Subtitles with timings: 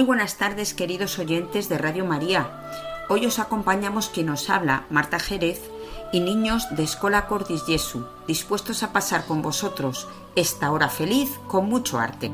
[0.00, 2.48] Muy buenas tardes, queridos oyentes de Radio María.
[3.10, 5.60] Hoy os acompañamos quien nos habla, Marta Jerez,
[6.10, 11.66] y niños de Escola Cordis Jesu, dispuestos a pasar con vosotros esta hora feliz con
[11.68, 12.30] mucho arte.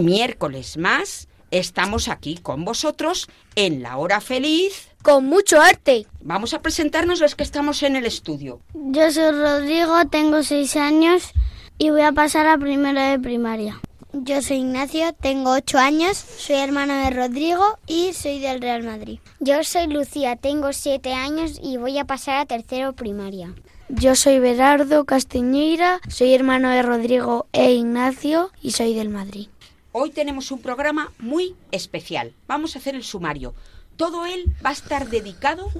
[0.00, 4.88] Un miércoles más estamos aquí con vosotros en la hora feliz.
[5.02, 6.06] Con mucho arte.
[6.22, 8.62] Vamos a presentarnos los que estamos en el estudio.
[8.72, 11.32] Yo soy Rodrigo, tengo seis años
[11.76, 13.78] y voy a pasar a primero de primaria.
[14.14, 19.18] Yo soy Ignacio, tengo ocho años, soy hermano de Rodrigo y soy del Real Madrid.
[19.38, 23.54] Yo soy Lucía, tengo siete años y voy a pasar a tercero primaria.
[23.90, 29.48] Yo soy Berardo Castiñeira, soy hermano de Rodrigo e Ignacio y soy del Madrid.
[29.92, 32.32] Hoy tenemos un programa muy especial.
[32.46, 33.54] Vamos a hacer el sumario.
[33.96, 35.70] Todo él va a estar dedicado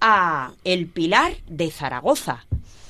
[0.00, 2.44] a el Pilar de Zaragoza,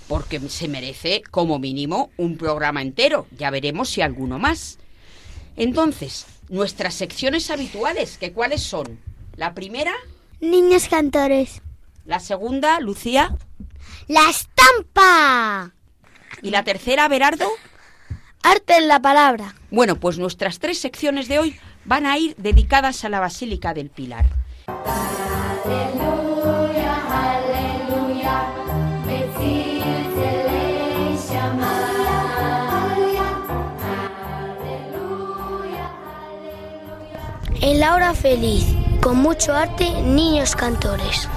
[0.08, 3.26] porque se merece como mínimo un programa entero.
[3.36, 4.78] Ya veremos si alguno más.
[5.56, 8.98] Entonces, nuestras secciones habituales, que cuáles son?
[9.36, 9.92] La primera,
[10.40, 11.62] Niños cantores.
[12.04, 13.36] la segunda, Lucía,
[14.08, 15.72] ¡La estampa!
[16.42, 17.46] y la tercera, Berardo.
[18.48, 19.56] Arte en la palabra.
[19.72, 23.90] Bueno, pues nuestras tres secciones de hoy van a ir dedicadas a la Basílica del
[23.90, 24.24] Pilar.
[37.60, 38.64] En la hora feliz,
[39.02, 41.28] con mucho arte, niños cantores.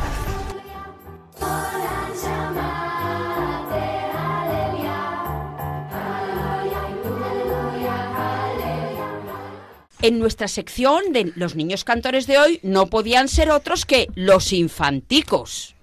[10.01, 14.53] En nuestra sección de los niños cantores de hoy no podían ser otros que los
[14.53, 15.75] infanticos.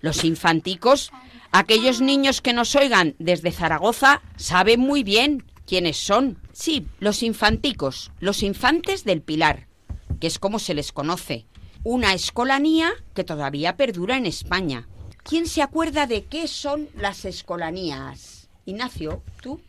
[0.00, 1.12] Los infanticos,
[1.52, 6.38] aquellos niños que nos oigan desde Zaragoza, saben muy bien quiénes son.
[6.54, 9.66] Sí, los infanticos, los infantes del Pilar,
[10.20, 11.44] que es como se les conoce.
[11.84, 14.88] Una escolanía que todavía perdura en España.
[15.22, 18.48] ¿Quién se acuerda de qué son las escolanías?
[18.64, 19.60] Ignacio, ¿tú?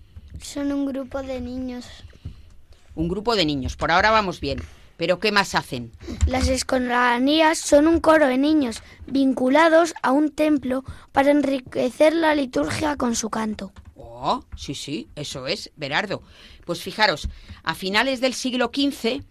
[0.41, 1.85] Son un grupo de niños.
[2.95, 3.75] Un grupo de niños.
[3.75, 4.61] Por ahora vamos bien.
[4.97, 5.91] Pero ¿qué más hacen?
[6.27, 12.95] Las escolanías son un coro de niños vinculados a un templo para enriquecer la liturgia
[12.97, 13.71] con su canto.
[13.95, 16.21] Oh, sí, sí, eso es, Berardo.
[16.65, 17.29] Pues fijaros,
[17.63, 19.23] a finales del siglo XV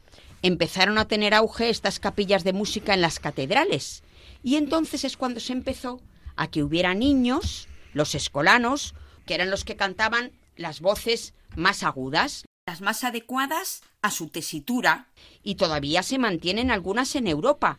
[0.42, 4.03] empezaron a tener auge estas capillas de música en las catedrales.
[4.42, 6.00] Y entonces es cuando se empezó
[6.34, 8.94] a que hubiera niños, los escolanos,
[9.27, 15.09] que eran los que cantaban las voces más agudas, las más adecuadas a su tesitura,
[15.43, 17.78] y todavía se mantienen algunas en Europa.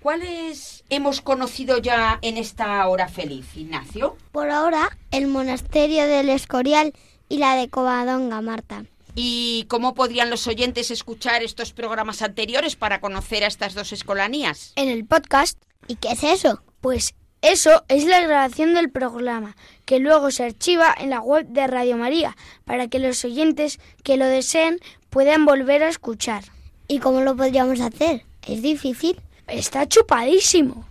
[0.00, 4.16] ¿Cuáles hemos conocido ya en esta hora feliz, Ignacio?
[4.32, 6.92] Por ahora, el monasterio del Escorial
[7.28, 8.84] y la de Covadonga, Marta.
[9.14, 14.72] ¿Y cómo podrían los oyentes escuchar estos programas anteriores para conocer a estas dos escolanías?
[14.76, 15.60] En el podcast.
[15.88, 16.62] ¿Y qué es eso?
[16.80, 19.56] Pues eso es la grabación del programa,
[19.88, 22.36] que luego se archiva en la web de Radio María,
[22.66, 26.44] para que los oyentes que lo deseen puedan volver a escuchar.
[26.88, 28.26] ¿Y cómo lo podríamos hacer?
[28.46, 29.18] ¿Es difícil?
[29.46, 30.84] Está chupadísimo.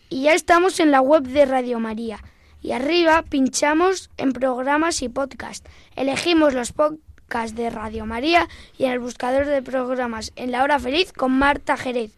[0.10, 2.22] y ya estamos en la web de Radio María.
[2.62, 5.66] Y arriba pinchamos en programas y podcast.
[5.96, 8.48] Elegimos los podcasts de Radio María
[8.78, 12.12] y en el buscador de programas en la hora feliz con Marta Jerez.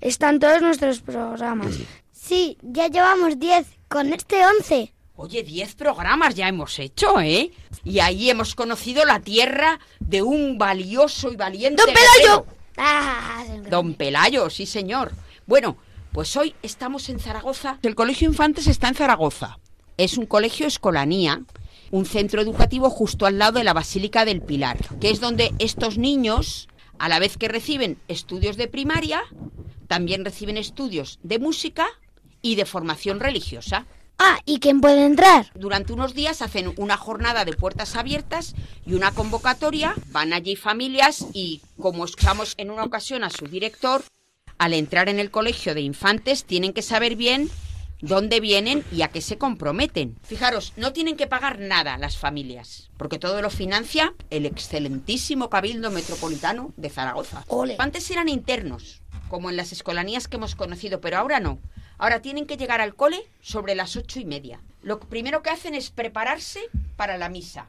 [0.00, 1.74] están todos nuestros programas.
[2.12, 4.92] Sí, ya llevamos 10, con este 11.
[5.16, 7.50] Oye, 10 programas ya hemos hecho, ¿eh?
[7.82, 12.46] Y ahí hemos conocido la tierra de un valioso y valiente ¡Don Pelayo!
[12.76, 15.12] Ah, Don Pelayo, sí señor.
[15.46, 15.78] Bueno,
[16.12, 17.78] pues hoy estamos en Zaragoza.
[17.82, 19.58] El Colegio Infantes está en Zaragoza.
[19.96, 21.40] Es un colegio escolanía,
[21.90, 25.98] un centro educativo justo al lado de la Basílica del Pilar, que es donde estos
[25.98, 29.22] niños, a la vez que reciben estudios de primaria,
[29.88, 31.86] también reciben estudios de música
[32.42, 33.86] y de formación religiosa.
[34.18, 35.50] Ah, ¿y quién puede entrar?
[35.54, 38.54] Durante unos días hacen una jornada de puertas abiertas
[38.84, 39.94] y una convocatoria.
[40.10, 44.04] Van allí familias y, como escuchamos en una ocasión a su director,
[44.58, 47.50] al entrar en el colegio de infantes tienen que saber bien
[48.00, 50.18] dónde vienen y a qué se comprometen.
[50.22, 55.90] Fijaros, no tienen que pagar nada las familias, porque todo lo financia el excelentísimo Cabildo
[55.90, 57.44] Metropolitano de Zaragoza.
[57.48, 57.76] Ole.
[57.78, 61.58] Antes eran internos, como en las escolanías que hemos conocido, pero ahora no.
[61.98, 64.60] Ahora tienen que llegar al cole sobre las ocho y media.
[64.82, 66.60] Lo primero que hacen es prepararse
[66.96, 67.68] para la misa.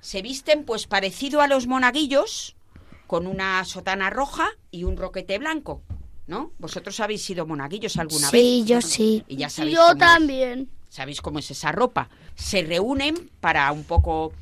[0.00, 2.54] Se visten pues parecido a los monaguillos,
[3.08, 5.82] con una sotana roja y un roquete blanco,
[6.28, 6.52] ¿no?
[6.58, 8.40] Vosotros habéis sido monaguillos alguna vez.
[8.40, 9.24] Sí, yo sí.
[9.26, 9.98] Y ya sabéis Yo cómo es.
[9.98, 10.70] también.
[10.88, 12.08] ¿Sabéis cómo es esa ropa?
[12.36, 14.32] Se reúnen para un poco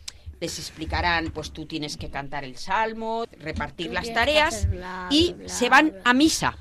[0.40, 4.68] les explicarán, pues tú tienes que cantar el salmo, repartir las tareas
[5.10, 6.58] y se van a misa.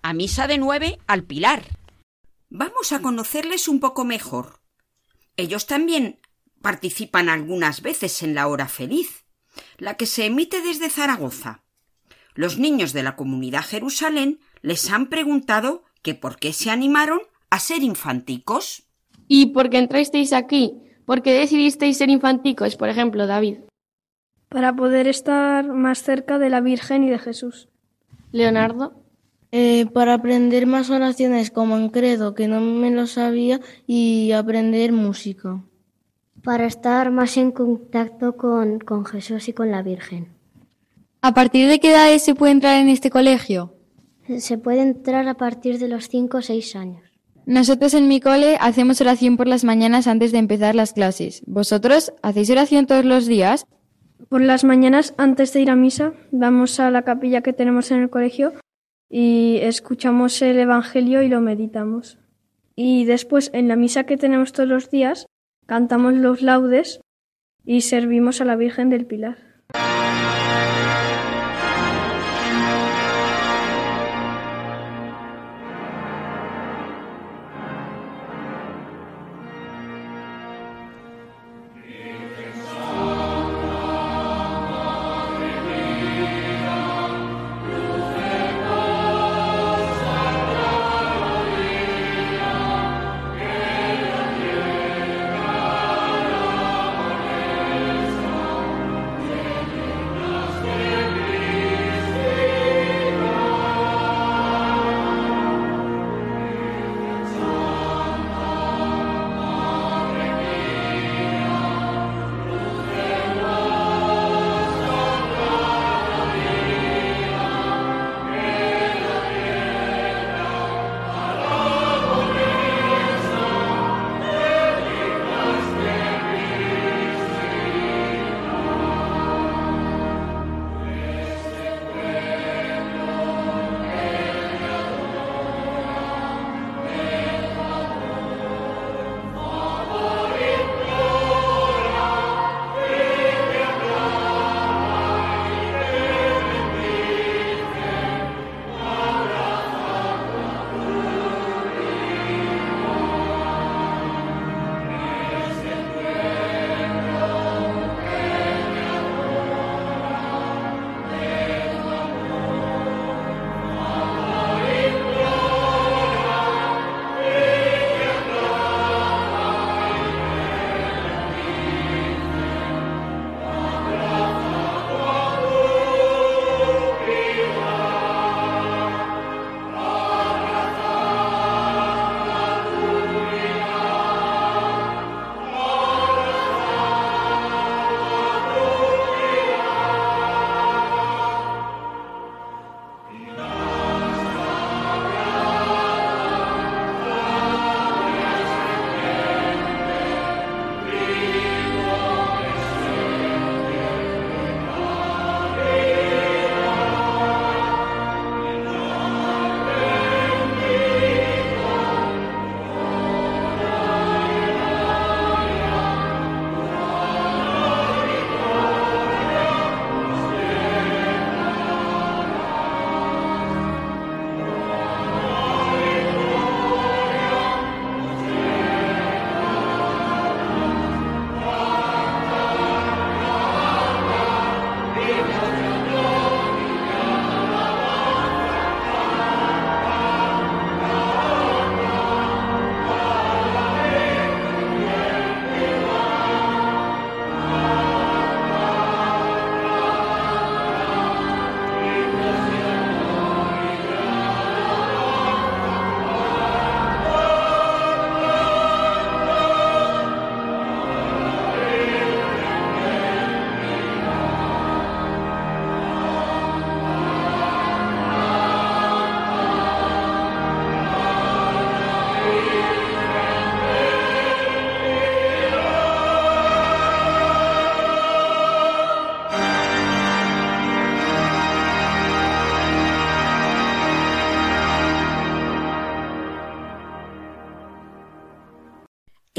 [0.00, 1.62] A misa de nueve al Pilar.
[2.48, 4.60] Vamos a conocerles un poco mejor.
[5.36, 6.20] Ellos también
[6.60, 9.24] participan algunas veces en la hora feliz,
[9.76, 11.64] la que se emite desde Zaragoza.
[12.34, 17.20] Los niños de la comunidad Jerusalén les han preguntado que por qué se animaron
[17.50, 18.84] a ser infanticos.
[19.28, 20.74] ¿Y por qué entrasteis aquí?
[21.04, 23.58] ¿Por qué decidisteis ser infanticos, por ejemplo, David?
[24.52, 27.68] para poder estar más cerca de la Virgen y de Jesús.
[28.32, 28.92] Leonardo.
[29.50, 34.92] Eh, para aprender más oraciones como en credo, que no me lo sabía, y aprender
[34.92, 35.62] música.
[36.42, 40.28] Para estar más en contacto con, con Jesús y con la Virgen.
[41.20, 43.71] ¿A partir de qué edades se puede entrar en este colegio?
[44.40, 47.02] Se puede entrar a partir de los 5 o 6 años.
[47.44, 51.42] Nosotros en mi cole hacemos oración por las mañanas antes de empezar las clases.
[51.46, 53.66] ¿Vosotros hacéis oración todos los días?
[54.28, 58.00] Por las mañanas, antes de ir a misa, vamos a la capilla que tenemos en
[58.00, 58.52] el colegio
[59.10, 62.18] y escuchamos el Evangelio y lo meditamos.
[62.76, 65.26] Y después, en la misa que tenemos todos los días,
[65.66, 67.00] cantamos los laudes
[67.64, 69.38] y servimos a la Virgen del Pilar.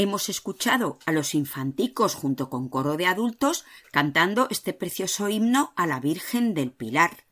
[0.04, 5.88] Hemos escuchado a los infanticos junto con coro de adultos cantando este precioso himno a
[5.88, 7.26] la Virgen del Pilar.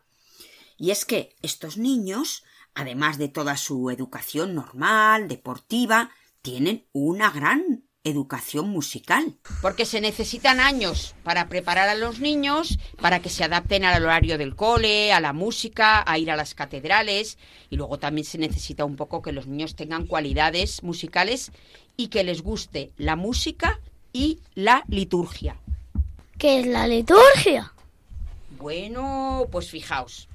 [0.77, 6.09] Y es que estos niños, además de toda su educación normal, deportiva,
[6.41, 9.35] tienen una gran educación musical.
[9.61, 14.37] Porque se necesitan años para preparar a los niños, para que se adapten al horario
[14.37, 17.37] del cole, a la música, a ir a las catedrales.
[17.69, 21.51] Y luego también se necesita un poco que los niños tengan cualidades musicales
[21.97, 23.79] y que les guste la música
[24.13, 25.57] y la liturgia.
[26.37, 27.73] ¿Qué es la liturgia?
[28.57, 30.27] Bueno, pues fijaos.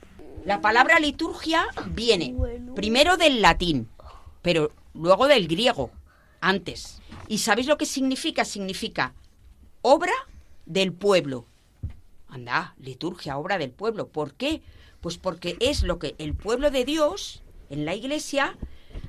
[0.44, 2.34] La palabra liturgia viene
[2.76, 3.88] primero del latín,
[4.42, 5.90] pero luego del griego,
[6.40, 7.00] antes.
[7.28, 8.44] ¿Y sabéis lo que significa?
[8.44, 9.14] Significa
[9.82, 10.12] obra
[10.64, 11.46] del pueblo.
[12.28, 14.08] Anda, liturgia, obra del pueblo.
[14.08, 14.62] ¿Por qué?
[15.00, 18.56] Pues porque es lo que el pueblo de Dios en la iglesia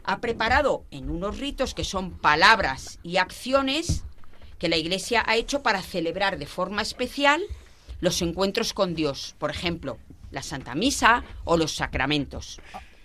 [0.04, 4.04] ha preparado en unos ritos que son palabras y acciones
[4.60, 7.42] que la iglesia ha hecho para celebrar de forma especial
[8.00, 9.36] los encuentros con Dios.
[9.38, 9.98] Por ejemplo,
[10.32, 12.60] la Santa Misa o los sacramentos.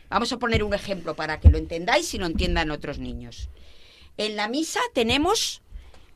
[0.09, 3.49] Vamos a poner un ejemplo para que lo entendáis y lo entiendan otros niños.
[4.17, 5.63] En la misa tenemos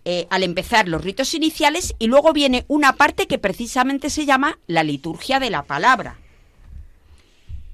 [0.04, 4.58] eh, al empezar los ritos iniciales y luego viene una parte que precisamente se llama
[4.66, 6.18] la liturgia de la palabra.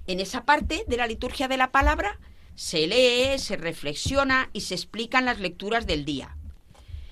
[0.06, 2.18] En esa parte de la liturgia de la palabra
[2.54, 6.36] se lee, se reflexiona y se explican las lecturas del día.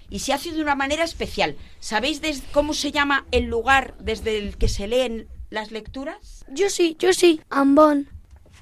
[0.08, 1.56] Y se hace de una manera especial.
[1.78, 2.20] ¿Sabéis
[2.52, 6.44] cómo se llama el lugar desde el que se leen las lecturas?
[6.48, 8.08] Yo sí, yo sí, ambón.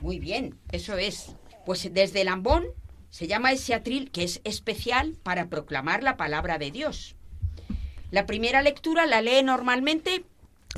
[0.01, 1.37] Muy bien, eso es.
[1.65, 2.67] Pues desde el ambón
[3.11, 7.15] se llama ese atril que es especial para proclamar la palabra de Dios.
[8.11, 10.25] La primera lectura la lee normalmente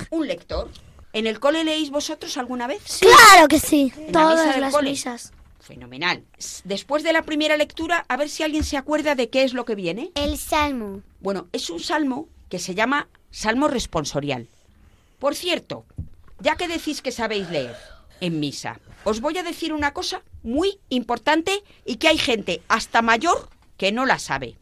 [0.09, 0.69] un lector.
[1.13, 2.99] ¿En el cole leéis vosotros alguna vez?
[2.99, 3.91] Claro que sí.
[4.11, 5.33] Todas las misas.
[5.59, 6.23] Fenomenal.
[6.63, 9.65] Después de la primera lectura, a ver si alguien se acuerda de qué es lo
[9.65, 10.11] que viene.
[10.15, 11.01] El salmo.
[11.19, 14.47] Bueno, es un salmo que se llama Salmo responsorial.
[15.19, 15.85] Por cierto,
[16.39, 17.75] ya que decís que sabéis leer
[18.19, 23.01] en misa, os voy a decir una cosa muy importante y que hay gente hasta
[23.01, 24.57] mayor que no la sabe.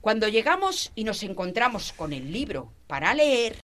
[0.00, 3.60] Cuando llegamos y nos encontramos con el libro para leer,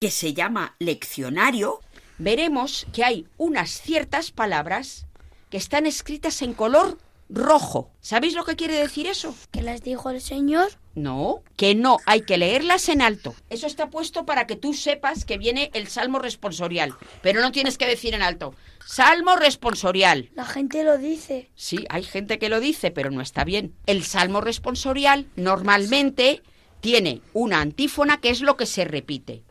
[0.00, 1.80] que se llama leccionario,
[2.18, 5.06] veremos que hay unas ciertas palabras
[5.50, 7.90] que están escritas en color rojo.
[8.00, 9.34] ¿Sabéis lo que quiere decir eso?
[9.50, 10.72] ¿Que las dijo el Señor?
[10.94, 13.34] No, que no, hay que leerlas en alto.
[13.50, 17.78] Eso está puesto para que tú sepas que viene el salmo responsorial, pero no tienes
[17.78, 18.54] que decir en alto.
[18.86, 20.30] Salmo responsorial.
[20.34, 21.50] La gente lo dice.
[21.56, 23.74] Sí, hay gente que lo dice, pero no está bien.
[23.86, 26.42] El salmo responsorial normalmente
[26.80, 29.42] tiene una antífona que es lo que se repite.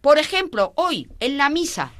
[0.00, 1.92] Por ejemplo, hoy en la misa,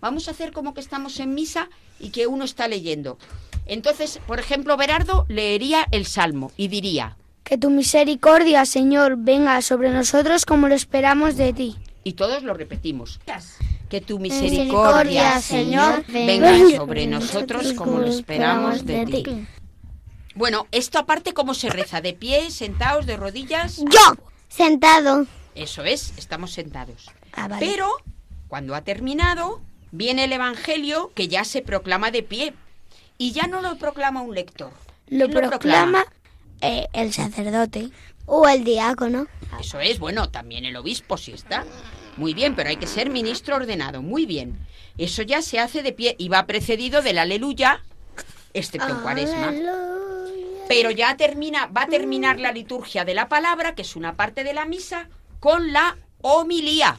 [0.00, 3.18] vamos a hacer como que estamos en misa y que uno está leyendo.
[3.66, 7.16] Entonces, por ejemplo, Berardo leería el Salmo y diría,
[7.50, 11.76] Que tu misericordia, Señor, venga sobre nosotros como lo esperamos de ti.
[12.04, 13.18] Y todos lo repetimos.
[13.88, 19.46] Que tu misericordia, Señor, venga sobre nosotros como lo esperamos de ti.
[20.36, 22.00] Bueno, esto aparte, ¿cómo se reza?
[22.00, 23.78] ¿De pie, sentados, de rodillas?
[23.78, 24.16] Yo,
[24.48, 25.26] sentado.
[25.56, 27.10] Eso es, estamos sentados.
[27.58, 27.88] Pero,
[28.46, 32.54] cuando ha terminado, viene el Evangelio que ya se proclama de pie,
[33.18, 34.70] y ya no lo proclama un lector.
[35.08, 36.04] Lo proclama,
[36.60, 37.90] eh, el sacerdote
[38.26, 39.26] o el diácono.
[39.60, 41.64] Eso es, bueno, también el obispo si está.
[42.16, 44.02] Muy bien, pero hay que ser ministro ordenado.
[44.02, 44.58] Muy bien.
[44.98, 47.82] Eso ya se hace de pie y va precedido del aleluya,
[48.52, 49.52] excepto en cuaresma.
[50.68, 54.44] Pero ya termina, va a terminar la liturgia de la palabra, que es una parte
[54.44, 55.08] de la misa,
[55.40, 56.96] con la homilía.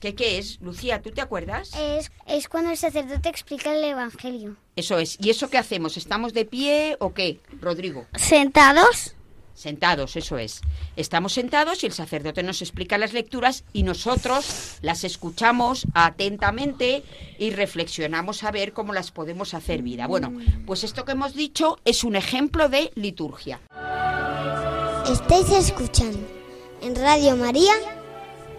[0.00, 1.02] ¿Qué, ¿Qué es, Lucía?
[1.02, 1.72] ¿Tú te acuerdas?
[1.76, 4.56] Es, es cuando el sacerdote explica el Evangelio.
[4.78, 5.18] Eso es.
[5.20, 5.96] ¿Y eso qué hacemos?
[5.96, 8.06] ¿Estamos de pie o qué, Rodrigo?
[8.14, 9.16] ¿Sentados?
[9.52, 10.60] Sentados, eso es.
[10.94, 17.02] Estamos sentados y el sacerdote nos explica las lecturas y nosotros las escuchamos atentamente
[17.40, 20.06] y reflexionamos a ver cómo las podemos hacer vida.
[20.06, 20.32] Bueno,
[20.64, 23.60] pues esto que hemos dicho es un ejemplo de liturgia.
[25.10, 26.24] Estáis escuchando
[26.82, 27.72] en Radio María,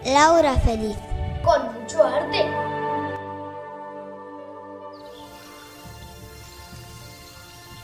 [0.04, 0.96] Laura Feliz
[1.42, 2.79] con mucho arte.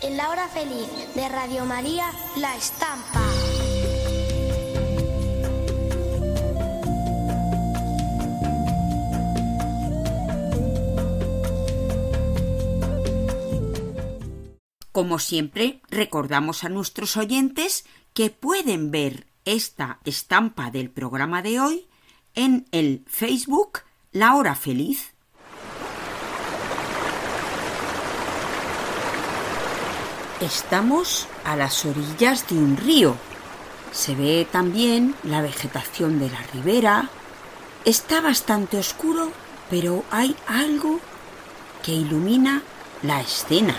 [0.07, 0.87] En la hora feliz
[1.17, 3.21] de Radio María, La Estampa.
[14.93, 17.85] Como siempre, recordamos a nuestros oyentes
[18.15, 21.89] que pueden ver esta estampa del programa de hoy
[22.37, 23.81] en el Facebook
[24.13, 25.16] La Hora Feliz.
[30.41, 33.17] Estamos a las orillas de un río
[33.91, 37.09] Se ve también la vegetación de la ribera.
[37.87, 39.31] Está bastante oscuro,
[39.71, 41.01] pero hay algo
[41.83, 42.63] que ilumina
[43.03, 43.75] la escena.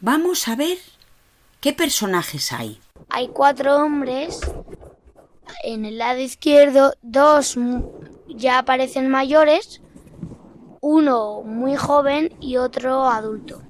[0.00, 0.78] Vamos a ver
[1.60, 2.80] qué personajes hay.
[3.08, 4.40] Hay cuatro hombres.
[5.62, 7.56] En el lado izquierdo, dos
[8.26, 9.80] ya parecen mayores,
[10.80, 13.65] uno muy joven y otro adulto.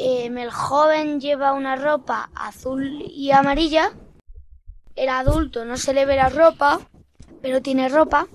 [0.00, 3.90] Em, el joven lleva una ropa azul y amarilla.
[4.94, 6.80] El adulto no se le ve la ropa,
[7.42, 8.28] pero tiene ropa.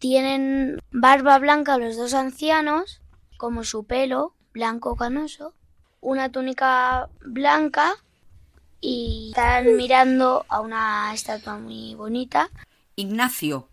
[0.00, 3.02] Tienen barba blanca los dos ancianos,
[3.36, 5.52] como su pelo blanco canoso,
[6.00, 7.92] una túnica blanca
[8.80, 12.48] y están mirando a una estatua muy bonita.
[12.96, 13.68] Ignacio,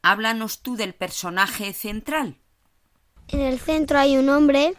[0.00, 2.38] háblanos tú del personaje central.
[3.28, 4.74] En el centro hay un hombre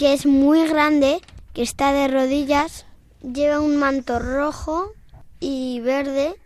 [0.00, 1.20] que es muy grande,
[1.52, 2.86] que está de rodillas,
[3.20, 4.92] lleva un manto rojo
[5.40, 6.36] y verde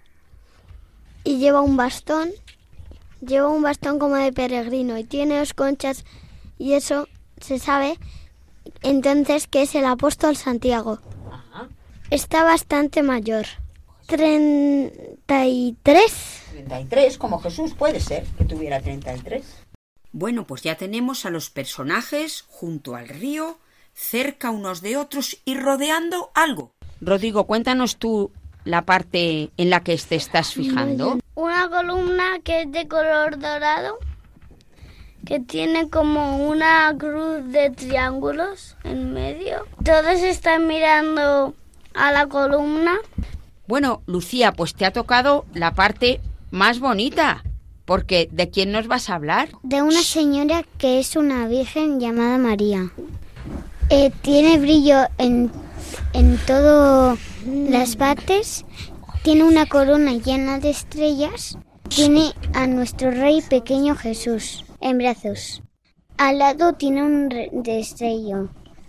[1.22, 2.32] y lleva un bastón.
[3.20, 6.04] Lleva un bastón como de peregrino y tiene dos conchas
[6.58, 7.06] y eso
[7.40, 7.96] se sabe
[8.82, 10.98] entonces que es el apóstol Santiago.
[12.10, 13.46] Está bastante mayor.
[14.06, 16.42] 33.
[16.50, 19.63] 33, como Jesús puede ser que tuviera 33.
[20.16, 23.58] Bueno, pues ya tenemos a los personajes junto al río,
[23.94, 26.72] cerca unos de otros y rodeando algo.
[27.00, 28.30] Rodrigo, cuéntanos tú
[28.62, 31.18] la parte en la que te estás fijando.
[31.34, 33.98] Una columna que es de color dorado,
[35.26, 39.66] que tiene como una cruz de triángulos en medio.
[39.84, 41.56] Todos están mirando
[41.92, 42.98] a la columna.
[43.66, 46.20] Bueno, Lucía, pues te ha tocado la parte
[46.52, 47.42] más bonita.
[47.84, 49.48] Porque ¿de quién nos vas a hablar?
[49.62, 52.90] De una señora que es una virgen llamada María.
[53.90, 55.50] Eh, tiene brillo en,
[56.14, 58.64] en todas las partes,
[59.22, 65.62] tiene una corona llena de estrellas, tiene a nuestro rey pequeño Jesús en brazos.
[66.16, 67.28] Al lado tiene un
[67.62, 68.48] destello,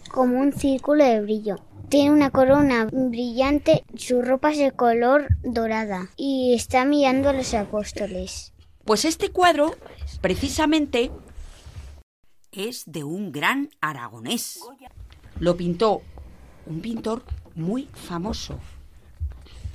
[0.09, 1.57] como un círculo de brillo.
[1.89, 7.53] Tiene una corona brillante, su ropa es de color dorada y está mirando a los
[7.53, 8.54] apóstoles.
[8.85, 9.75] Pues este cuadro,
[10.21, 11.11] precisamente,
[12.51, 14.59] es de un gran aragonés.
[15.39, 16.03] Lo pintó
[16.67, 17.23] un pintor
[17.55, 18.59] muy famoso.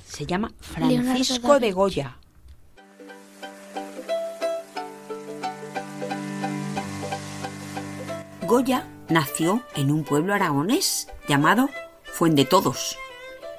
[0.05, 2.17] Se llama Francisco de Goya.
[8.47, 11.69] Goya nació en un pueblo aragonés llamado
[12.03, 12.97] Fuendetodos,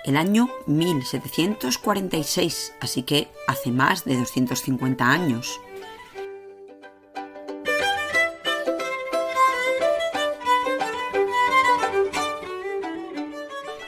[0.04, 5.60] el año 1746, así que hace más de 250 años.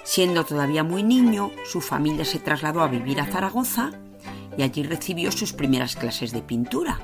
[0.05, 3.91] Siendo todavía muy niño, su familia se trasladó a vivir a Zaragoza
[4.57, 7.01] y allí recibió sus primeras clases de pintura.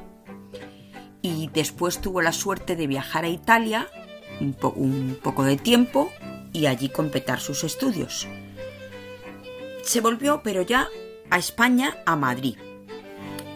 [1.21, 3.89] Y después tuvo la suerte de viajar a Italia
[4.41, 6.13] un, un poco de tiempo
[6.53, 8.29] y allí completar sus estudios.
[9.91, 10.87] Se volvió, pero ya
[11.31, 12.57] a España, a Madrid,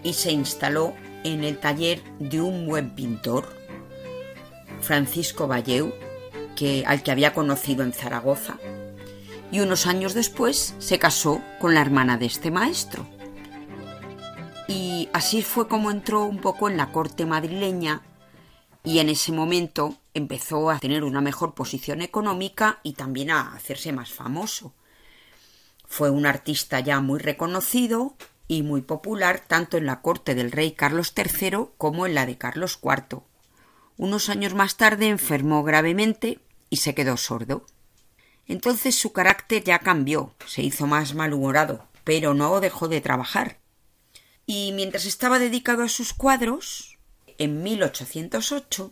[0.03, 0.93] y se instaló
[1.23, 3.47] en el taller de un buen pintor,
[4.81, 5.95] Francisco Valleu,
[6.57, 8.59] que, al que había conocido en Zaragoza,
[9.53, 13.07] y unos años después se casó con la hermana de este maestro.
[14.67, 18.03] Y así fue como entró un poco en la corte madrileña
[18.83, 23.93] y en ese momento empezó a tener una mejor posición económica y también a hacerse
[23.93, 24.75] más famoso.
[25.97, 28.17] Fue un artista ya muy reconocido
[28.49, 32.37] y muy popular tanto en la corte del rey Carlos III como en la de
[32.37, 33.21] Carlos IV.
[33.97, 37.65] Unos años más tarde enfermó gravemente y se quedó sordo.
[38.49, 43.61] Entonces su carácter ya cambió, se hizo más malhumorado, pero no dejó de trabajar.
[44.47, 46.99] Y mientras estaba dedicado a sus cuadros,
[47.39, 48.91] en 1808,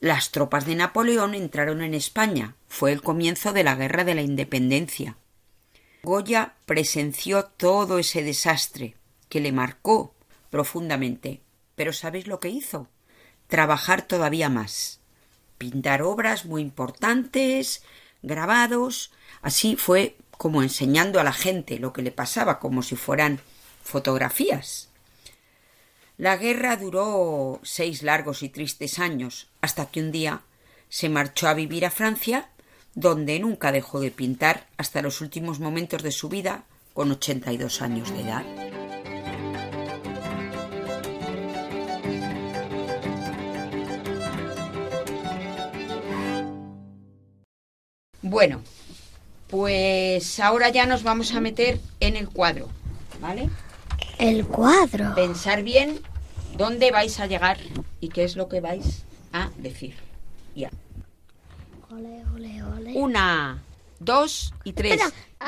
[0.00, 2.56] las tropas de Napoleón entraron en España.
[2.68, 5.18] Fue el comienzo de la Guerra de la Independencia.
[6.06, 8.94] Goya presenció todo ese desastre,
[9.28, 10.14] que le marcó
[10.50, 11.40] profundamente.
[11.74, 12.88] Pero ¿sabéis lo que hizo?
[13.48, 15.00] Trabajar todavía más.
[15.58, 17.82] Pintar obras muy importantes,
[18.22, 19.10] grabados.
[19.42, 23.40] Así fue como enseñando a la gente lo que le pasaba, como si fueran
[23.82, 24.90] fotografías.
[26.18, 30.42] La guerra duró seis largos y tristes años, hasta que un día
[30.88, 32.48] se marchó a vivir a Francia
[32.96, 38.10] donde nunca dejó de pintar hasta los últimos momentos de su vida con 82 años
[38.10, 38.44] de edad.
[48.22, 48.62] Bueno,
[49.48, 52.68] Pues ahora ya nos vamos a meter en el cuadro,
[53.20, 53.48] ¿vale?
[54.18, 55.14] El cuadro.
[55.14, 56.00] Pensar bien
[56.56, 57.58] dónde vais a llegar
[58.00, 59.94] y qué es lo que vais a decir.
[60.56, 60.70] Ya.
[62.96, 63.62] Una,
[63.98, 64.98] dos y tres.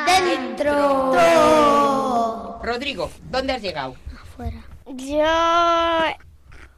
[0.04, 1.14] Dentro.
[2.62, 3.96] Rodrigo, ¿dónde has llegado?
[4.20, 4.66] Afuera.
[4.84, 5.24] Yo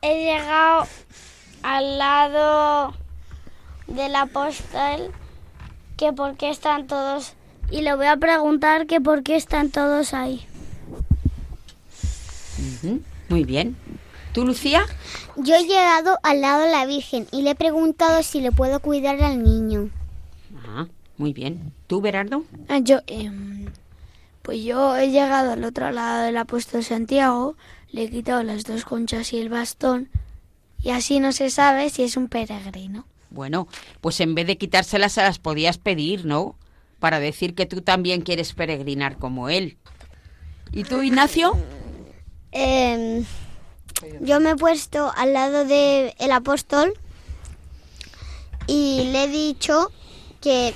[0.01, 0.87] he llegado
[1.65, 2.95] al lado
[3.89, 5.13] del apóstol
[5.97, 7.33] que por qué están todos
[7.73, 10.47] Y le voy a preguntar que por qué están todos ahí.
[13.29, 13.77] Muy bien.
[14.33, 14.85] ¿Tú, Lucía?
[15.35, 18.79] Yo he llegado al lado de la Virgen y le he preguntado si le puedo
[18.79, 19.91] cuidar al niño.
[20.73, 21.73] Ah, muy bien.
[21.87, 22.45] ¿Tú, Berardo?
[22.69, 23.67] Ah, Yo, em,
[24.43, 27.57] pues yo he llegado al otro lado del apóstol Santiago,
[27.93, 30.09] le he quitado las dos conchas y el bastón,
[30.83, 33.05] y así no se sabe si es un peregrino.
[33.31, 33.69] Bueno,
[34.01, 36.57] pues en vez de quitárselas se las podías pedir, ¿no?
[36.99, 39.77] Para decir que tú también quieres peregrinar como él.
[40.73, 41.57] ¿Y tú, Ignacio?
[42.53, 43.25] Em,
[44.21, 46.95] yo me he puesto al lado del el apóstol
[48.67, 49.91] y le he dicho
[50.41, 50.73] que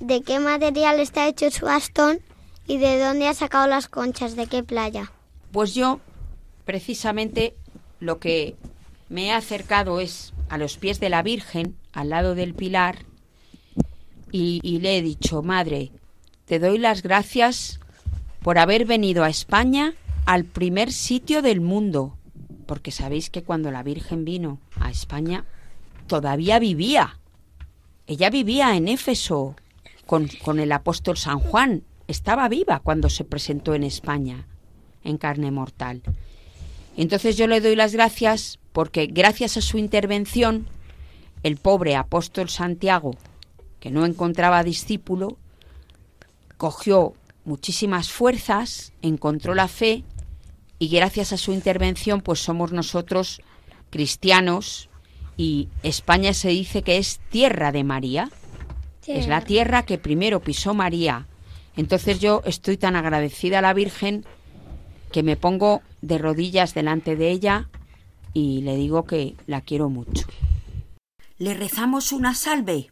[0.00, 2.20] de qué material está hecho su bastón
[2.66, 5.12] y de dónde ha sacado las conchas, de qué playa.
[5.52, 6.00] Pues yo,
[6.64, 7.54] precisamente,
[8.00, 8.56] lo que
[9.08, 13.04] me he acercado es a los pies de la Virgen, al lado del pilar,
[14.30, 15.92] y, y le he dicho, Madre,
[16.46, 17.80] te doy las gracias
[18.42, 22.16] por haber venido a España al primer sitio del mundo,
[22.66, 25.44] porque sabéis que cuando la Virgen vino a España
[26.06, 27.18] todavía vivía.
[28.06, 29.56] Ella vivía en Éfeso
[30.06, 31.84] con, con el apóstol San Juan.
[32.08, 34.46] Estaba viva cuando se presentó en España
[35.04, 36.02] en carne mortal.
[36.96, 40.66] Entonces yo le doy las gracias porque gracias a su intervención
[41.42, 43.16] el pobre apóstol Santiago,
[43.80, 45.38] que no encontraba discípulo,
[46.56, 50.04] cogió muchísimas fuerzas, encontró la fe
[50.78, 53.40] y gracias a su intervención pues somos nosotros
[53.90, 54.88] cristianos
[55.36, 58.30] y España se dice que es tierra de María.
[59.06, 61.26] Es la tierra que primero pisó María.
[61.76, 64.24] Entonces yo estoy tan agradecida a la Virgen
[65.10, 67.68] que me pongo de rodillas delante de ella
[68.32, 70.26] y le digo que la quiero mucho.
[71.38, 72.91] ¿Le rezamos una salve?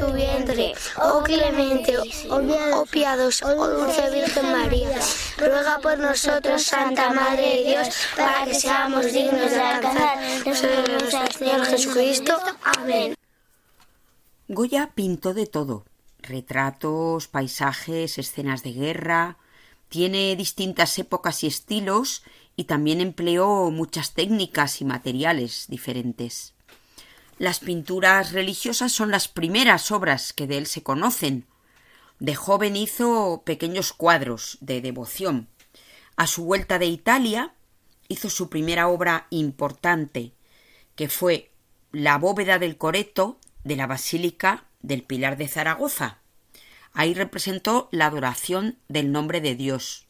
[0.01, 0.73] tu vientre.
[0.97, 1.97] Oh clemente,
[2.29, 4.99] oh piadosa, oh dulce Virgen María,
[5.37, 10.69] ruega por nosotros, Santa Madre de Dios, para que seamos dignos de alcanzar nuestro
[11.37, 12.33] Señor Jesucristo.
[12.63, 13.15] Amén.
[14.47, 15.85] Goya pintó de todo.
[16.19, 19.37] Retratos, paisajes, escenas de guerra.
[19.89, 22.23] Tiene distintas épocas y estilos
[22.55, 26.53] y también empleó muchas técnicas y materiales diferentes.
[27.41, 31.47] Las pinturas religiosas son las primeras obras que de él se conocen.
[32.19, 35.47] De joven hizo pequeños cuadros de devoción.
[36.17, 37.55] A su vuelta de Italia
[38.09, 40.33] hizo su primera obra importante,
[40.95, 41.49] que fue
[41.91, 46.19] la bóveda del coreto de la Basílica del Pilar de Zaragoza.
[46.93, 50.05] Ahí representó la adoración del nombre de Dios.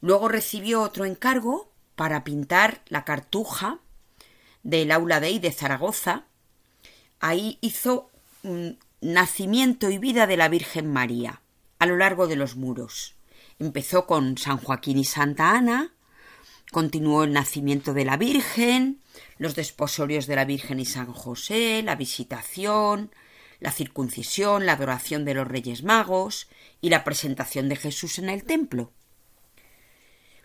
[0.00, 3.78] Luego recibió otro encargo para pintar la cartuja
[4.64, 6.26] del Aula Dei de Zaragoza.
[7.20, 8.10] Ahí hizo
[8.42, 11.42] un nacimiento y vida de la Virgen María
[11.78, 13.14] a lo largo de los muros.
[13.58, 15.94] Empezó con San Joaquín y Santa Ana,
[16.72, 19.00] continuó el nacimiento de la Virgen,
[19.38, 23.12] los desposorios de la Virgen y San José, la visitación,
[23.60, 26.48] la circuncisión, la adoración de los Reyes Magos
[26.80, 28.92] y la presentación de Jesús en el templo.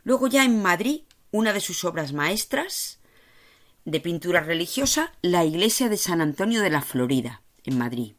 [0.03, 2.98] Luego ya en Madrid, una de sus obras maestras
[3.85, 8.13] de pintura religiosa, la iglesia de San Antonio de la Florida, en Madrid.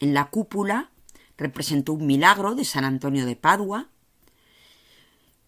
[0.00, 0.90] En la cúpula
[1.36, 3.88] representó un milagro de San Antonio de Padua,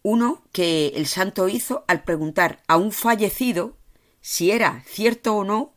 [0.02, 3.76] uno que el santo hizo al preguntar a un fallecido
[4.20, 5.74] si era cierto o no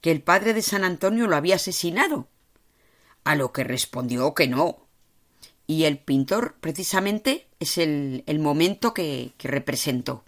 [0.00, 2.28] que el padre de San Antonio lo había asesinado,
[3.24, 4.86] a lo que respondió que no.
[5.66, 10.24] Y el pintor precisamente es el, momento que, que representó.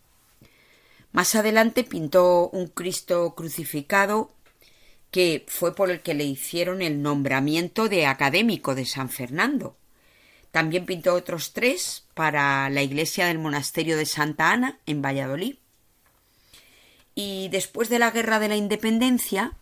[1.16, 4.34] Más adelante pintó un Cristo crucificado
[5.10, 9.78] que fue por el que le hicieron el nombramiento de académico de San Fernando.
[10.50, 15.56] También pintó otros tres para la iglesia del monasterio de Santa Ana en Valladolid.
[17.14, 19.54] Y después de la Guerra de la Independencia,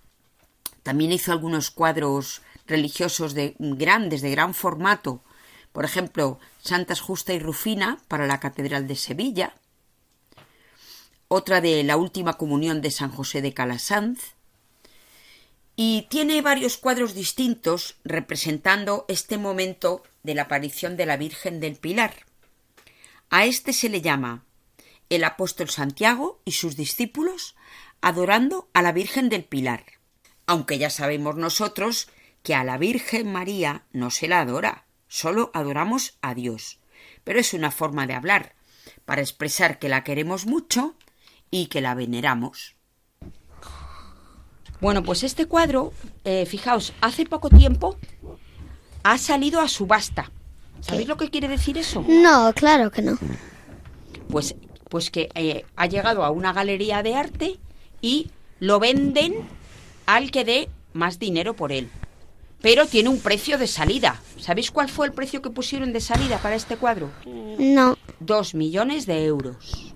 [0.82, 5.22] también hizo algunos cuadros religiosos de grandes, de gran formato,
[5.70, 9.54] por ejemplo, Santas Justa y Rufina para la Catedral de Sevilla,
[11.34, 14.34] otra de la Última Comunión de San José de Calasanz,
[15.76, 21.74] y tiene varios cuadros distintos representando este momento de la aparición de la Virgen del
[21.74, 22.14] Pilar.
[23.30, 24.44] A este se le llama
[25.10, 27.56] el apóstol Santiago y sus discípulos
[28.00, 29.84] adorando a la Virgen del Pilar,
[30.46, 32.08] aunque ya sabemos nosotros
[32.44, 36.78] que a la Virgen María no se la adora, solo adoramos a Dios.
[37.24, 38.54] Pero es una forma de hablar,
[39.04, 40.94] para expresar que la queremos mucho
[41.54, 42.74] y que la veneramos.
[44.80, 45.92] Bueno, pues este cuadro,
[46.24, 47.96] eh, fijaos, hace poco tiempo
[49.04, 50.32] ha salido a subasta.
[50.80, 52.04] ¿Sabéis lo que quiere decir eso?
[52.08, 53.16] No, claro que no.
[54.28, 54.56] Pues,
[54.88, 57.60] pues que eh, ha llegado a una galería de arte
[58.00, 59.34] y lo venden
[60.06, 61.88] al que dé más dinero por él.
[62.62, 64.20] Pero tiene un precio de salida.
[64.38, 67.10] ¿Sabéis cuál fue el precio que pusieron de salida para este cuadro?
[67.24, 67.96] No.
[68.18, 69.93] Dos millones de euros.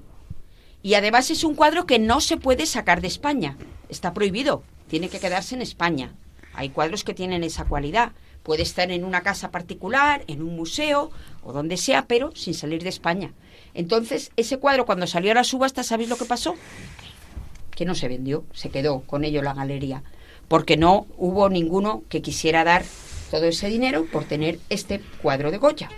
[0.88, 3.58] Y además es un cuadro que no se puede sacar de España.
[3.90, 4.62] Está prohibido.
[4.86, 6.14] Tiene que quedarse en España.
[6.54, 8.12] Hay cuadros que tienen esa cualidad.
[8.42, 11.10] Puede estar en una casa particular, en un museo
[11.42, 13.34] o donde sea, pero sin salir de España.
[13.74, 16.54] Entonces, ese cuadro cuando salió a la subasta, ¿sabéis lo que pasó?
[17.76, 20.02] Que no se vendió, se quedó con ello la galería,
[20.48, 22.82] porque no hubo ninguno que quisiera dar
[23.30, 25.90] todo ese dinero por tener este cuadro de Goya.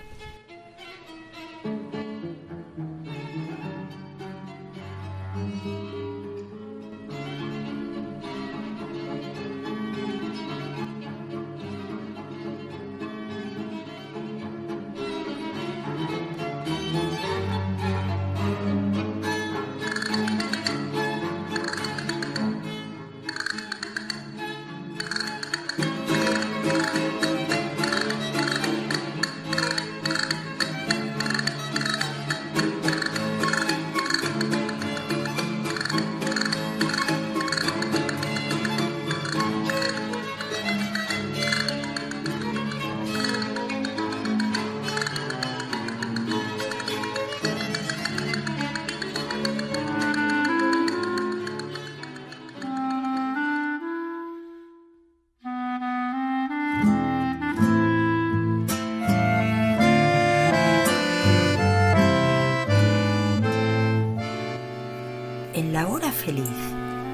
[66.21, 66.51] Feliz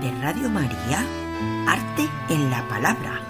[0.01, 1.05] de Radio María,
[1.69, 3.26] Arte en la Palabra.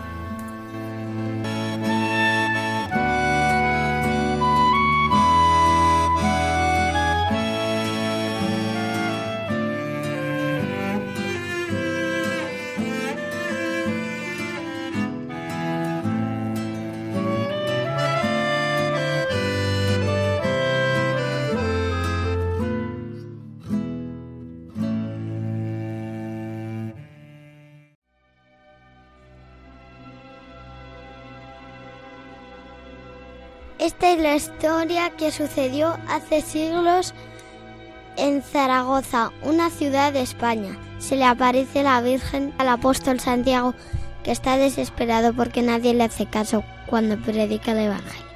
[34.17, 37.13] Es la historia que sucedió hace siglos
[38.17, 40.79] en Zaragoza, una ciudad de España.
[40.99, 43.75] Se le aparece la Virgen al apóstol Santiago,
[44.25, 48.36] que está desesperado porque nadie le hace caso cuando predica el Evangelio.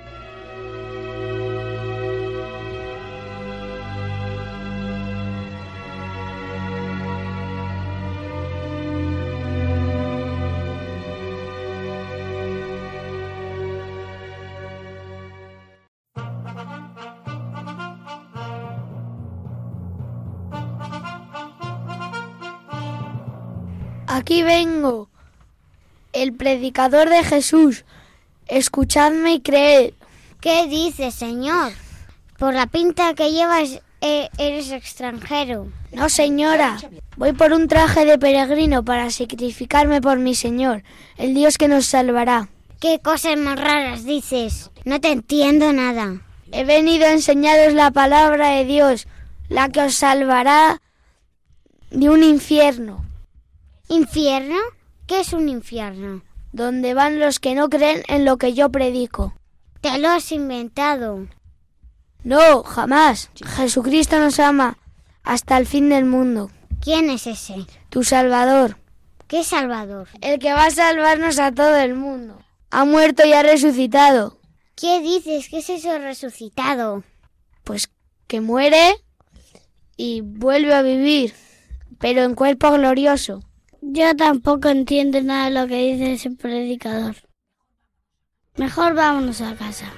[24.30, 25.08] Aquí vengo,
[26.12, 27.84] el predicador de Jesús.
[28.46, 29.94] Escuchadme y creed.
[30.40, 31.72] ¿Qué dices, Señor?
[32.38, 35.66] Por la pinta que llevas, eh, eres extranjero.
[35.90, 36.78] No, señora.
[37.16, 40.84] Voy por un traje de peregrino para sacrificarme por mi Señor,
[41.16, 42.50] el Dios que nos salvará.
[42.78, 44.70] ¿Qué cosas más raras dices?
[44.84, 46.22] No te entiendo nada.
[46.52, 49.08] He venido a enseñaros la palabra de Dios,
[49.48, 50.80] la que os salvará
[51.90, 53.09] de un infierno.
[53.92, 54.54] ¿Infierno?
[55.08, 56.22] ¿Qué es un infierno?
[56.52, 59.34] Donde van los que no creen en lo que yo predico.
[59.80, 61.26] Te lo has inventado.
[62.22, 63.30] No, jamás.
[63.56, 64.78] Jesucristo nos ama
[65.24, 66.52] hasta el fin del mundo.
[66.80, 67.66] ¿Quién es ese?
[67.88, 68.78] Tu Salvador.
[69.26, 70.06] ¿Qué Salvador?
[70.20, 72.40] El que va a salvarnos a todo el mundo.
[72.70, 74.38] Ha muerto y ha resucitado.
[74.76, 75.48] ¿Qué dices?
[75.48, 77.02] ¿Qué es eso resucitado?
[77.64, 77.90] Pues
[78.28, 78.94] que muere
[79.96, 81.34] y vuelve a vivir,
[81.98, 83.42] pero en cuerpo glorioso.
[83.82, 87.16] Yo tampoco entiendo nada de lo que dice ese predicador.
[88.56, 89.90] Mejor vámonos a casa.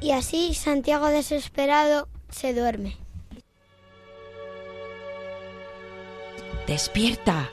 [0.00, 2.96] Y así Santiago desesperado se duerme.
[6.66, 7.50] Despierta,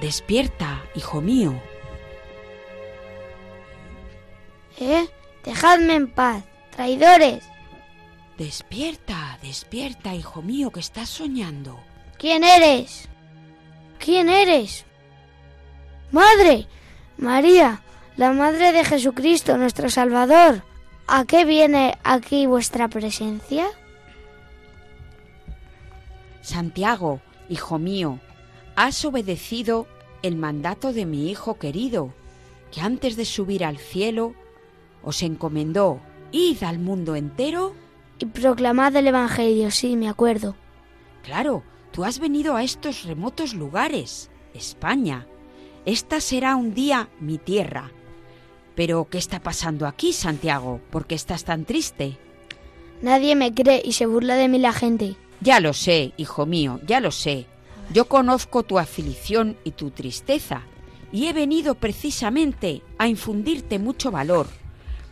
[0.00, 1.54] despierta, hijo mío.
[4.78, 5.08] ¿Eh?
[5.44, 7.44] Dejadme en paz, traidores.
[8.38, 11.78] Despierta, despierta, hijo mío, que estás soñando.
[12.18, 13.08] ¿Quién eres?
[13.98, 14.84] ¿Quién eres?
[16.10, 16.66] Madre,
[17.16, 17.82] María,
[18.16, 20.64] la Madre de Jesucristo, nuestro Salvador.
[21.06, 23.66] ¿A qué viene aquí vuestra presencia?
[26.40, 28.18] Santiago, hijo mío,
[28.74, 29.86] has obedecido
[30.22, 32.12] el mandato de mi hijo querido,
[32.72, 34.34] que antes de subir al cielo
[35.02, 36.00] os encomendó,
[36.32, 37.74] id al mundo entero.
[38.18, 40.56] Y proclamad el Evangelio, sí, me acuerdo.
[41.22, 45.26] Claro, tú has venido a estos remotos lugares, España.
[45.84, 47.90] Esta será un día mi tierra.
[48.74, 50.80] Pero, ¿qué está pasando aquí, Santiago?
[50.90, 52.18] ¿Por qué estás tan triste?
[53.02, 55.16] Nadie me cree y se burla de mí la gente.
[55.40, 57.46] Ya lo sé, hijo mío, ya lo sé.
[57.92, 60.62] Yo conozco tu aflicción y tu tristeza,
[61.12, 64.48] y he venido precisamente a infundirte mucho valor.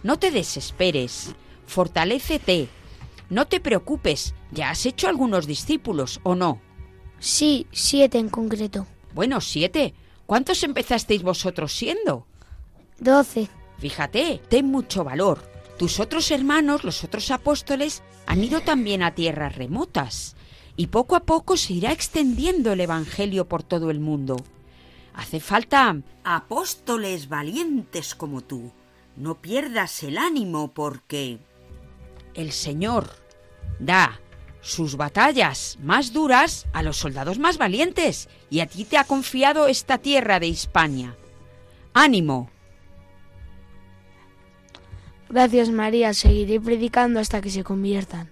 [0.02, 1.34] No te desesperes,
[1.66, 2.68] fortalécete,
[3.32, 6.60] no te preocupes, ¿ya has hecho algunos discípulos o no?
[7.18, 8.86] Sí, siete en concreto.
[9.14, 9.94] Bueno, siete.
[10.26, 12.26] ¿Cuántos empezasteis vosotros siendo?
[12.98, 13.48] Doce.
[13.78, 15.50] Fíjate, ten mucho valor.
[15.78, 20.36] Tus otros hermanos, los otros apóstoles, han ido también a tierras remotas
[20.76, 24.36] y poco a poco se irá extendiendo el Evangelio por todo el mundo.
[25.14, 28.72] Hace falta apóstoles valientes como tú.
[29.16, 31.38] No pierdas el ánimo porque
[32.34, 33.21] el Señor
[33.78, 34.20] da
[34.60, 39.66] sus batallas más duras a los soldados más valientes y a ti te ha confiado
[39.66, 41.16] esta tierra de Hispania.
[41.92, 42.48] Ánimo.
[45.28, 48.30] Gracias María, seguiré predicando hasta que se conviertan.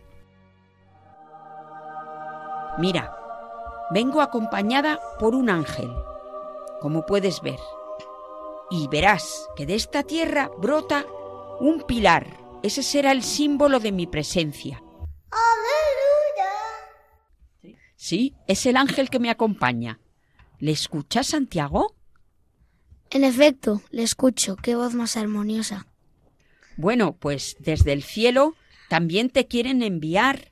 [2.79, 3.16] Mira,
[3.90, 5.90] vengo acompañada por un ángel,
[6.81, 7.59] como puedes ver,
[8.70, 11.05] y verás que de esta tierra brota
[11.59, 12.38] un pilar.
[12.62, 14.83] Ese será el símbolo de mi presencia.
[18.11, 20.01] Sí, es el ángel que me acompaña.
[20.59, 21.94] ¿Le escuchas, Santiago?
[23.09, 24.57] En efecto, le escucho.
[24.57, 25.87] Qué voz más armoniosa.
[26.77, 28.57] Bueno, pues desde el cielo
[28.89, 30.51] también te quieren enviar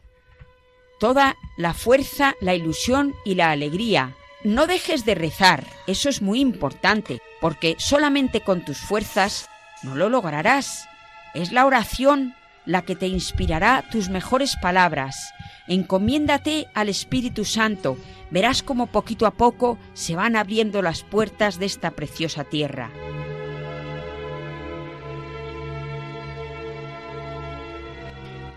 [1.01, 4.15] toda la fuerza, la ilusión y la alegría.
[4.45, 9.49] No dejes de rezar, eso es muy importante, porque solamente con tus fuerzas
[9.83, 10.87] no lo lograrás.
[11.35, 12.37] Es la oración
[12.69, 15.33] la que te inspirará tus mejores palabras.
[15.69, 17.97] Encomiéndate al Espíritu Santo,
[18.31, 22.91] verás como poquito a poco se van abriendo las puertas de esta preciosa tierra.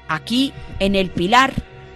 [0.10, 1.54] Aquí, en el pilar,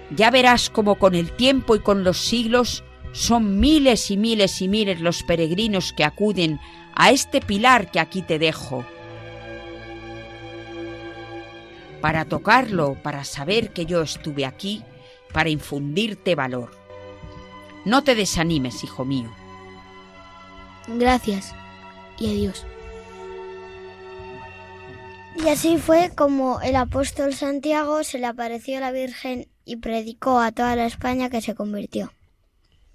[0.10, 4.70] ya verás como con el tiempo y con los siglos son miles y miles y
[4.70, 6.62] miles los peregrinos que acuden
[6.96, 8.86] a este pilar que aquí te dejo.
[12.06, 14.84] Para tocarlo, para saber que yo estuve aquí,
[15.34, 16.70] para infundirte valor.
[17.84, 19.36] No te desanimes, hijo mío.
[20.88, 21.56] Gracias
[22.20, 22.64] y adiós.
[25.44, 30.40] Y así fue como el apóstol Santiago se le apareció a la Virgen y predicó
[30.40, 32.14] a toda la España que se convirtió.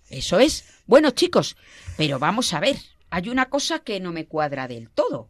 [0.08, 0.82] Eso es.
[0.86, 1.56] Bueno, chicos,
[1.96, 2.76] pero vamos a ver.
[3.10, 5.28] Hay una cosa que no me cuadra del todo.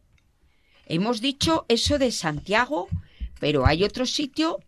[0.84, 2.88] Hemos dicho eso de Santiago,
[3.40, 4.60] pero hay otro sitio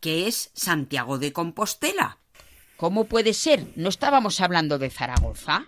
[0.00, 2.18] que es Santiago de Compostela.
[2.76, 3.66] ¿Cómo puede ser?
[3.76, 5.66] ¿No estábamos hablando de Zaragoza?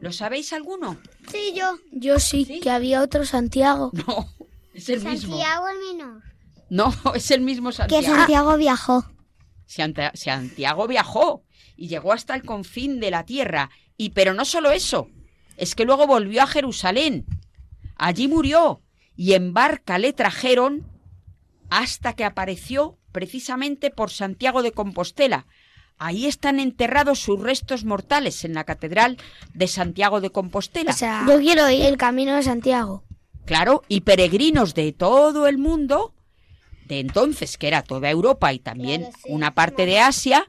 [0.00, 0.96] ¿Lo sabéis alguno?
[1.30, 1.78] Sí, yo.
[1.92, 3.92] Yo sí, que había otro Santiago.
[4.06, 4.28] No,
[4.74, 5.36] es el mismo.
[5.36, 6.22] Santiago el menor.
[6.70, 8.16] No, es el mismo Que Santiago.
[8.16, 9.04] Santiago viajó.
[9.66, 11.44] Santiago viajó
[11.76, 13.70] y llegó hasta el confín de la tierra.
[13.96, 15.08] Y pero no solo eso,
[15.56, 17.26] es que luego volvió a Jerusalén.
[17.96, 18.82] Allí murió
[19.16, 20.93] y en barca le trajeron
[21.70, 25.46] hasta que apareció precisamente por Santiago de Compostela.
[25.98, 29.16] Ahí están enterrados sus restos mortales en la catedral
[29.52, 30.90] de Santiago de Compostela.
[30.90, 33.04] O sea, yo quiero ir el camino de Santiago.
[33.44, 36.14] Claro, y peregrinos de todo el mundo
[36.86, 40.46] de entonces, que era toda Europa y también una parte de Asia,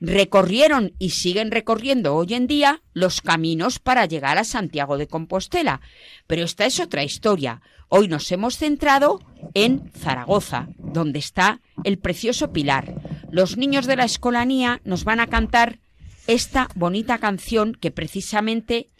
[0.00, 5.80] recorrieron y siguen recorriendo hoy en día los caminos para llegar a Santiago de Compostela.
[6.26, 7.60] Pero esta es otra historia.
[7.88, 9.20] Hoy nos hemos centrado
[9.54, 12.94] en Zaragoza, donde está el precioso Pilar.
[13.30, 15.80] Los niños de la escolanía nos van a cantar
[16.26, 18.90] esta bonita canción que precisamente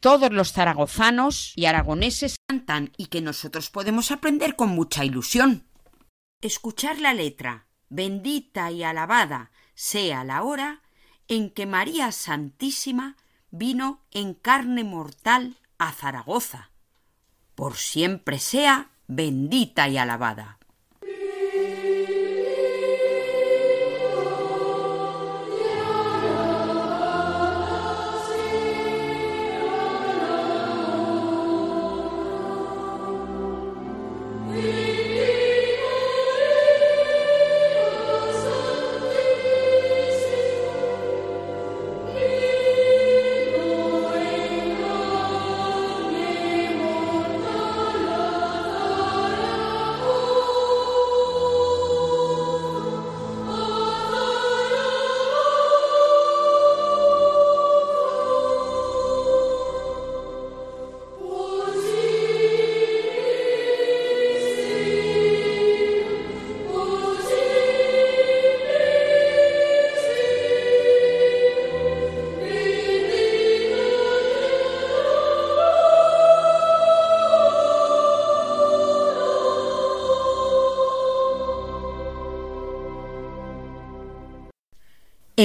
[0.00, 5.66] todos los zaragozanos y aragoneses cantan y que nosotros podemos aprender con mucha ilusión.
[6.42, 10.82] Escuchar la letra, bendita y alabada sea la hora
[11.28, 13.16] en que María Santísima
[13.50, 16.70] vino en carne mortal a Zaragoza.
[17.54, 20.58] Por siempre sea bendita y alabada.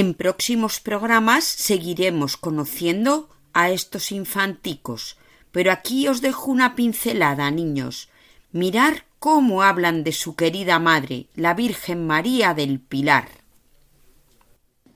[0.00, 5.18] En próximos programas seguiremos conociendo a estos infanticos,
[5.52, 8.08] pero aquí os dejo una pincelada, niños.
[8.50, 13.28] Mirar cómo hablan de su querida madre, la Virgen María del Pilar.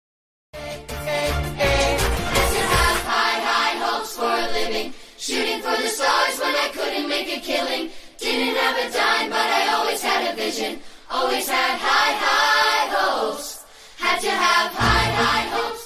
[11.08, 13.64] always had high, high hopes.
[13.98, 15.85] Had to have high, high hopes.